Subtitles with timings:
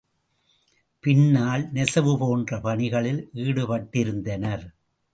[1.03, 4.65] பின்னல், நெசவு போன்ற பணிகளில் ஈடுபட்டிருந்தனர்.